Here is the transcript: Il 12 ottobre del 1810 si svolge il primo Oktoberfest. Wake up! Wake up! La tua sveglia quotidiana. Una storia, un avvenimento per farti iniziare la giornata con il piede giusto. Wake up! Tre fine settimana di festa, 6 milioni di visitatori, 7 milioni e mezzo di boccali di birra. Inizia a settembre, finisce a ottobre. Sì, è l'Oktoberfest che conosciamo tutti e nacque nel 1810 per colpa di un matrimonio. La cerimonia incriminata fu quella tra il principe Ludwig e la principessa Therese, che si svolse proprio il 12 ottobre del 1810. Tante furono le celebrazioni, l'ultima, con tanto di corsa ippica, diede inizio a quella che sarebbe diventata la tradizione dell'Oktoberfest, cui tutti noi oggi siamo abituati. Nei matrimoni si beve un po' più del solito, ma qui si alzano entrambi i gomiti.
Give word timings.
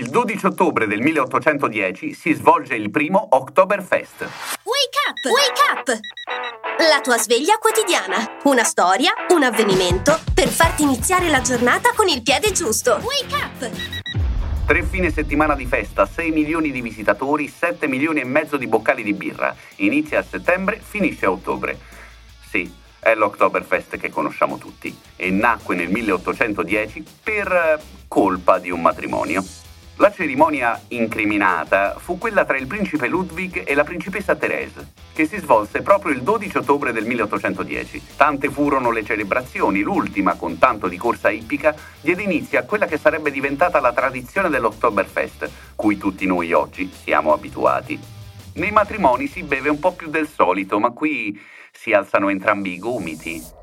Il 0.00 0.08
12 0.08 0.46
ottobre 0.46 0.86
del 0.86 1.02
1810 1.02 2.14
si 2.14 2.32
svolge 2.32 2.74
il 2.74 2.90
primo 2.90 3.28
Oktoberfest. 3.32 4.20
Wake 4.22 4.98
up! 5.06 5.18
Wake 5.26 5.60
up! 5.74 6.00
La 6.88 7.02
tua 7.02 7.18
sveglia 7.18 7.58
quotidiana. 7.58 8.38
Una 8.44 8.64
storia, 8.64 9.12
un 9.28 9.42
avvenimento 9.42 10.18
per 10.32 10.48
farti 10.48 10.84
iniziare 10.84 11.28
la 11.28 11.42
giornata 11.42 11.92
con 11.94 12.08
il 12.08 12.22
piede 12.22 12.50
giusto. 12.50 12.98
Wake 13.02 13.34
up! 13.34 13.70
Tre 14.64 14.82
fine 14.84 15.10
settimana 15.10 15.54
di 15.54 15.66
festa, 15.66 16.06
6 16.06 16.30
milioni 16.30 16.70
di 16.70 16.80
visitatori, 16.80 17.46
7 17.46 17.86
milioni 17.86 18.20
e 18.20 18.24
mezzo 18.24 18.56
di 18.56 18.66
boccali 18.66 19.02
di 19.02 19.12
birra. 19.12 19.54
Inizia 19.76 20.20
a 20.20 20.24
settembre, 20.26 20.80
finisce 20.82 21.26
a 21.26 21.30
ottobre. 21.30 21.78
Sì, 22.48 22.72
è 23.00 23.14
l'Oktoberfest 23.14 23.98
che 23.98 24.08
conosciamo 24.08 24.56
tutti 24.56 24.98
e 25.16 25.30
nacque 25.30 25.74
nel 25.74 25.90
1810 25.90 27.04
per 27.22 27.78
colpa 28.08 28.58
di 28.58 28.70
un 28.70 28.80
matrimonio. 28.80 29.44
La 30.00 30.10
cerimonia 30.10 30.80
incriminata 30.88 31.94
fu 31.98 32.16
quella 32.16 32.46
tra 32.46 32.56
il 32.56 32.66
principe 32.66 33.06
Ludwig 33.06 33.64
e 33.66 33.74
la 33.74 33.84
principessa 33.84 34.34
Therese, 34.34 34.92
che 35.12 35.26
si 35.26 35.36
svolse 35.36 35.82
proprio 35.82 36.14
il 36.14 36.22
12 36.22 36.56
ottobre 36.56 36.90
del 36.92 37.04
1810. 37.04 38.02
Tante 38.16 38.48
furono 38.48 38.92
le 38.92 39.04
celebrazioni, 39.04 39.82
l'ultima, 39.82 40.36
con 40.36 40.56
tanto 40.56 40.88
di 40.88 40.96
corsa 40.96 41.28
ippica, 41.28 41.74
diede 42.00 42.22
inizio 42.22 42.58
a 42.58 42.62
quella 42.62 42.86
che 42.86 42.96
sarebbe 42.96 43.30
diventata 43.30 43.78
la 43.78 43.92
tradizione 43.92 44.48
dell'Oktoberfest, 44.48 45.50
cui 45.76 45.98
tutti 45.98 46.24
noi 46.24 46.54
oggi 46.54 46.90
siamo 46.90 47.34
abituati. 47.34 48.00
Nei 48.54 48.70
matrimoni 48.70 49.26
si 49.26 49.42
beve 49.42 49.68
un 49.68 49.78
po' 49.78 49.92
più 49.92 50.08
del 50.08 50.28
solito, 50.28 50.80
ma 50.80 50.92
qui 50.92 51.38
si 51.70 51.92
alzano 51.92 52.30
entrambi 52.30 52.72
i 52.72 52.78
gomiti. 52.78 53.59